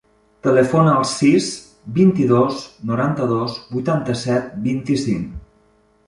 [0.45, 1.49] Telefona al sis,
[1.97, 2.61] vint-i-dos,
[2.91, 5.37] noranta-dos, vuitanta-set, vint-i-cinc.